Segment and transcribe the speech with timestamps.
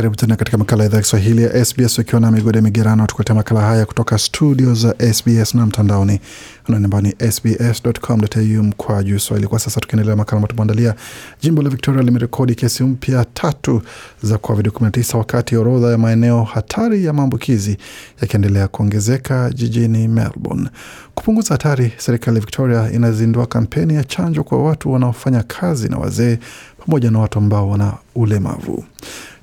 [0.00, 3.34] Karibu tena katika makala ya idhaa ya Kiswahili ya SBS ukiwa na migode migerano, tukuletea
[3.34, 6.20] makala haya kutoka studio za SBS na mtandaoni
[6.68, 9.48] ambao ni sbs.com.au mkwaju swahili.
[9.48, 10.94] Kwa sasa tukiendelea makala tumeandalia,
[11.42, 13.82] jimbo la Victoria limerekodi kesi mpya tatu
[14.22, 17.76] za COVID-19 wakati orodha ya maeneo hatari ya maambukizi
[18.22, 20.68] yakiendelea kuongezeka jijini Melbourne.
[21.14, 26.38] Kupunguza hatari, serikali ya Victoria inazindua kampeni ya chanjo kwa watu wanaofanya kazi na wazee
[26.86, 28.84] pamoja na watu ambao wana ulemavu.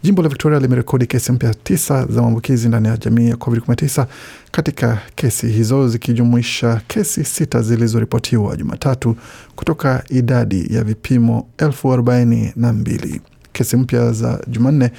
[0.08, 4.06] Jimbo la Victoria limerekodi kesi mpya tisa za maambukizi ndani ya jamii ya COVID-19,
[4.52, 9.16] katika kesi hizo zikijumuisha kesi sita zilizoripotiwa Jumatatu
[9.56, 13.22] kutoka idadi ya vipimo elfu arobaini na mbili.
[13.54, 14.92] Kesi mpya za Jumanne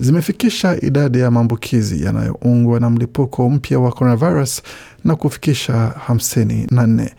[0.00, 4.62] zimefikisha idadi ya maambukizi yanayoungwa na mlipuko mpya wa coronavirus
[5.04, 5.72] na kufikisha
[6.06, 7.14] hamsini na nne.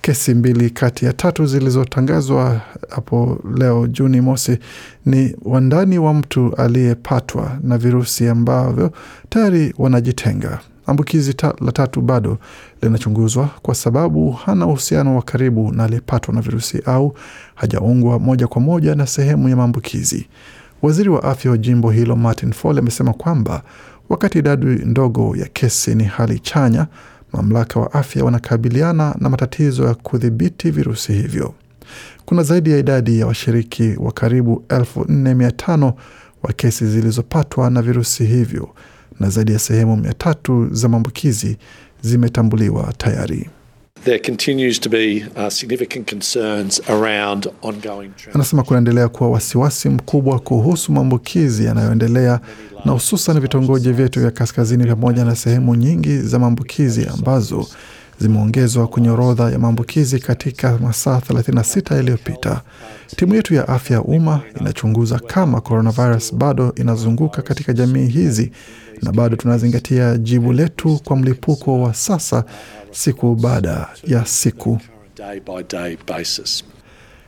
[0.00, 4.58] Kesi mbili kati ya tatu zilizotangazwa hapo leo Juni mosi
[5.06, 8.92] ni wandani wa mtu aliyepatwa na virusi ambavyo
[9.28, 10.58] tayari wanajitenga.
[10.86, 12.38] Ambukizi ta, la tatu bado
[12.82, 17.14] linachunguzwa kwa sababu hana uhusiano wa karibu na aliyepatwa na virusi au
[17.54, 20.26] hajaungwa moja kwa moja na sehemu ya maambukizi.
[20.82, 23.62] Waziri wa afya wa jimbo hilo Martin Fole amesema kwamba
[24.08, 26.86] wakati idadi ndogo ya kesi ni hali chanya,
[27.32, 31.54] mamlaka wa afya wanakabiliana na matatizo ya kudhibiti virusi hivyo.
[32.24, 35.94] Kuna zaidi ya idadi ya washiriki wa karibu elfu nne mia tano
[36.42, 38.68] wa kesi zilizopatwa na virusi hivyo
[39.20, 41.56] na zaidi ya sehemu mia tatu za maambukizi
[42.02, 43.50] zimetambuliwa tayari.
[44.08, 50.92] There continues to be uh, significant concerns around ongoing Anasema kunaendelea kuwa wasiwasi mkubwa kuhusu
[50.92, 52.40] maambukizi yanayoendelea
[52.84, 57.66] na hususan vitongoji vyetu vya kaskazini pamoja na sehemu nyingi za maambukizi ambazo
[58.18, 62.60] zimeongezwa kwenye orodha ya maambukizi katika masaa 36 yaliyopita.
[63.16, 68.52] Timu yetu ya afya ya umma inachunguza kama coronavirus bado inazunguka katika jamii hizi
[69.02, 72.44] na bado tunazingatia jibu letu kwa mlipuko wa sasa
[72.90, 74.78] siku baada ya siku.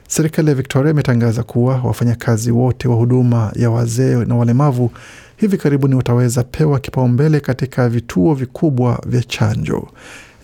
[0.09, 4.91] Serikali ya Victoria imetangaza kuwa wafanyakazi wote wa huduma ya wazee na walemavu
[5.37, 9.89] hivi karibuni wataweza pewa kipaumbele katika vituo vikubwa vya chanjo.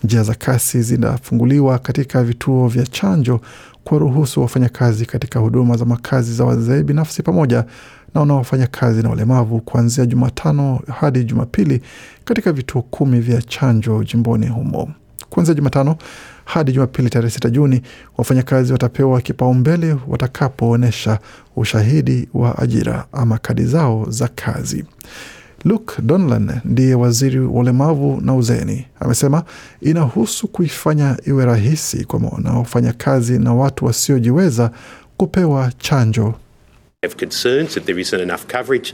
[0.03, 3.41] Njia za kasi zinafunguliwa katika vituo vya chanjo
[3.83, 7.65] kuwaruhusu wafanyakazi katika huduma za makazi za wazee binafsi pamoja
[8.13, 11.81] na wanaofanya kazi na walemavu kuanzia Jumatano hadi Jumapili
[12.25, 14.91] katika vituo kumi vya chanjo jimboni humo.
[15.29, 15.95] Kuanzia Jumatano
[16.45, 17.81] hadi Jumapili tarehe sita Juni,
[18.17, 21.19] wafanyakazi watapewa kipaumbele watakapoonyesha
[21.55, 24.85] ushahidi wa ajira ama kadi zao za kazi.
[25.65, 29.43] Luke Donlan ndiye waziri wa ulemavu na uzeni, amesema
[29.81, 34.71] inahusu kuifanya iwe rahisi kwa wanaofanya kazi na watu wasiojiweza
[35.17, 36.33] kupewa chanjo.
[37.03, 38.93] have concerns that there isn't enough coverage.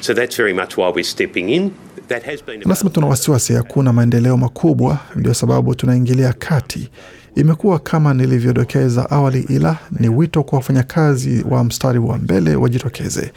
[0.00, 1.70] So that's very much why we're stepping in.
[2.08, 6.90] That has been Anasema tuna wasiwasi, hakuna maendeleo makubwa, ndio sababu tunaingilia kati.
[7.36, 13.32] Imekuwa kama nilivyodokeza awali, ila ni wito kwa wafanyakazi wa mstari wa mbele wajitokeze.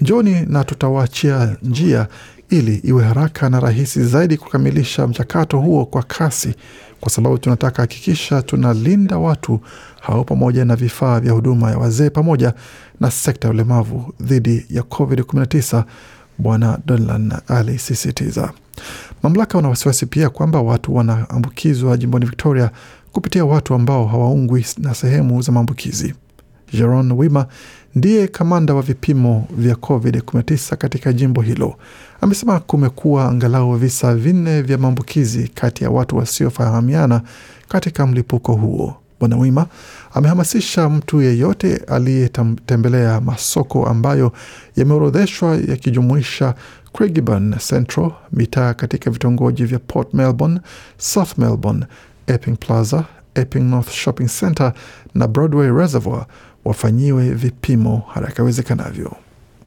[0.00, 2.06] Njoni na tutawaachia njia
[2.50, 6.54] ili iwe haraka na rahisi zaidi kukamilisha mchakato huo kwa kasi,
[7.00, 9.60] kwa sababu tunataka hakikisha tunalinda watu
[10.00, 12.54] hao pamoja na vifaa vya huduma ya wazee pamoja
[13.00, 15.84] na sekta ya ulemavu dhidi ya COVID-19,
[16.38, 18.52] Bwana Donlan alisisitiza.
[19.22, 22.70] Mamlaka wana wasiwasi pia kwamba watu wanaambukizwa jimboni Victoria
[23.12, 26.14] kupitia watu ambao hawaungwi na sehemu za maambukizi.
[26.72, 27.46] Jeron Wima
[27.98, 31.74] ndiye kamanda wa vipimo vya COVID-19 katika jimbo hilo.
[32.20, 37.22] Amesema kumekuwa angalau visa vinne vya maambukizi kati ya watu wasiofahamiana
[37.68, 38.96] katika mlipuko huo.
[39.20, 39.66] Bwana Wima
[40.14, 44.32] amehamasisha mtu yeyote aliyetembelea masoko ambayo
[44.76, 46.54] yameorodheshwa yakijumuisha
[46.92, 50.60] Craigieburn Central, mitaa katika vitongoji vya Port Melbourne,
[50.98, 51.86] South Melbourne,
[52.26, 54.72] Epping Plaza, Epping North Shopping Centre
[55.14, 56.26] na Broadway Reservoir
[56.68, 59.16] wafanyiwe vipimo haraka iwezekanavyo.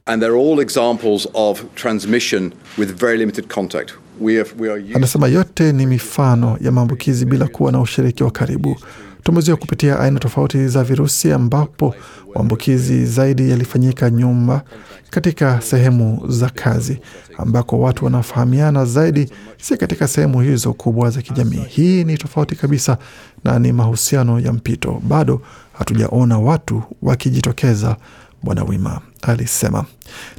[0.06, 3.92] and they're all examples of transmission with very limited contact.
[4.20, 8.30] We have, we are Anasema yote ni mifano ya maambukizi bila kuwa na ushiriki wa
[8.30, 8.76] karibu.
[9.22, 11.94] Tumezoea kupitia aina tofauti za virusi ambapo
[12.34, 14.62] maambukizi zaidi yalifanyika nyumba
[15.10, 16.98] katika sehemu za kazi
[17.38, 19.30] ambako watu wanafahamiana zaidi,
[19.60, 21.64] si katika sehemu hizo kubwa za kijamii.
[21.68, 22.98] Hii ni tofauti kabisa
[23.44, 25.02] na ni mahusiano ya mpito.
[25.08, 25.40] Bado
[25.72, 27.96] hatujaona watu wakijitokeza,
[28.42, 29.84] Bwana Wima alisema.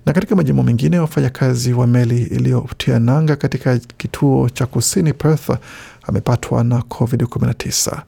[0.06, 5.50] Na katika majimbo mengine, wafanyakazi wa meli iliyotia nanga katika kituo cha kusini Perth
[6.07, 8.01] amepatwa na COVID-19.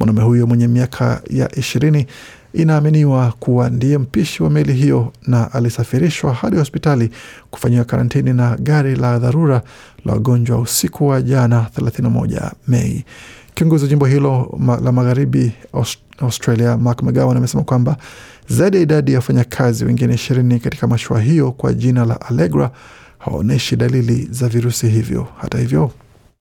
[0.00, 2.06] Mwanaume huyo mwenye miaka ya ishirini
[2.52, 7.10] inaaminiwa kuwa ndiye mpishi wa meli hiyo na alisafirishwa hadi hospitali
[7.50, 9.62] kufanyiwa karantini na gari la dharura
[10.04, 13.04] la wagonjwa usiku wa jana 31 Mei.
[13.54, 15.52] Kiongozi wa jimbo hilo ma, la magharibi
[16.20, 17.96] Australia, Mark McGowan amesema kwamba
[18.48, 22.70] zaidi ya idadi ya wafanyakazi wengine ishirini katika mashua hiyo kwa jina la Allegra
[23.18, 25.26] hawaonyeshi dalili za virusi hivyo.
[25.40, 25.90] Hata hivyo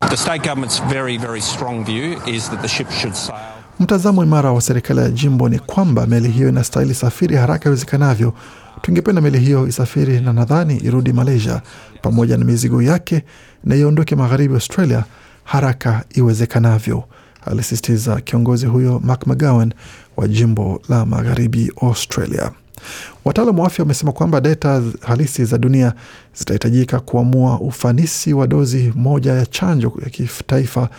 [0.07, 3.35] The state government's very, very strong view is that the ship should sail.
[3.79, 8.33] Mtazamo imara wa serikali ya jimbo ni kwamba meli hiyo inastahili safiri haraka iwezekanavyo.
[8.81, 11.61] Tungependa meli hiyo isafiri na nadhani irudi Malaysia
[12.01, 13.23] pamoja na mizigo yake
[13.63, 15.03] na iondoke magharibi Australia
[15.43, 17.03] haraka iwezekanavyo,
[17.45, 19.73] alisisitiza kiongozi huyo Mark McGowan
[20.17, 22.51] wa jimbo la magharibi Australia.
[23.25, 25.93] Wataalam wa afya wamesema kwamba data halisi za dunia
[26.33, 30.89] zitahitajika kuamua ufanisi wa dozi moja ya chanjo ya kitaifa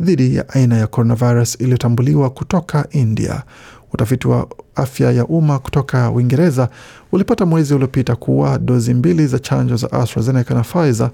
[0.00, 3.42] dhidi ya aina ya coronavirus iliyotambuliwa kutoka India.
[3.92, 6.68] Utafiti wa afya ya umma kutoka Uingereza
[7.12, 11.10] ulipata mwezi uliopita kuwa dozi mbili za chanjo za AstraZeneca na Pfizer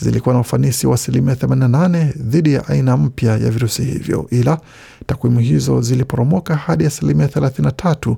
[0.00, 4.60] zilikuwa na ufanisi wa asilimia 88 dhidi ya aina mpya ya virusi hivyo, ila
[5.06, 8.16] takwimu hizo ziliporomoka hadi asilimia 33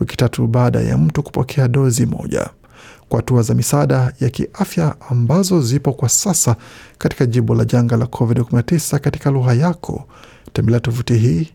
[0.00, 2.48] wiki tatu baada ya mtu kupokea dozi moja.
[3.08, 6.56] Kwa hatua za misaada ya kiafya ambazo zipo kwa sasa
[6.98, 10.04] katika jibu la janga la COVID-19 katika lugha yako,
[10.52, 11.48] tembelea tovuti hii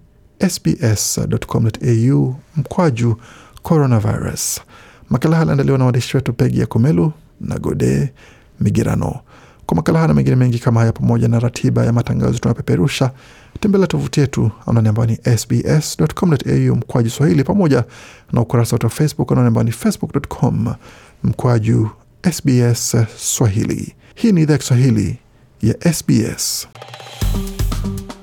[0.49, 3.17] sbs.com.au mkwaju
[3.63, 4.61] coronavirus.
[5.09, 7.11] Makala haya aliandaliwa na waandishi wetu Pegi ya Komelu
[7.41, 8.13] na Gode
[8.59, 9.19] Migirano.
[9.65, 13.11] Kwa makala haya na mengine mengi kama haya, pamoja na ratiba ya matangazo tunayopeperusha,
[13.59, 17.83] tembelea tovuti yetu anaoni ambayo ni sbs.com.au mkwaju Swahili, pamoja
[18.31, 20.73] na ukurasa wetu wa Facebook anaoni ambayo ni facebook.com
[21.23, 21.89] mkwaju
[22.31, 23.95] SBS Swahili.
[24.15, 25.17] Hii ni idhaa ya Kiswahili
[25.61, 26.67] ya SBS.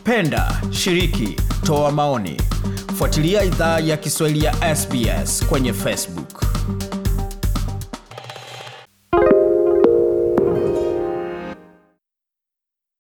[0.05, 2.37] Penda, shiriki, toa maoni.
[2.99, 6.14] Fuatilia idhaa ya Kiswahili ya SBS kwenye Facebook.